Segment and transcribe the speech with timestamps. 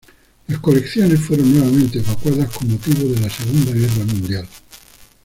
[0.47, 4.47] Las colecciones fueron nuevamente evacuadas con motivo de la Segunda Guerra Mundial.